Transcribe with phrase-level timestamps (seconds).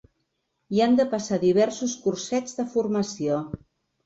[0.77, 3.39] I han de passar diversos cursets de formació.